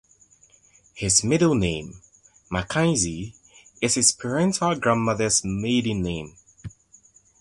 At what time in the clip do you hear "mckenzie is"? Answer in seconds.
2.51-3.93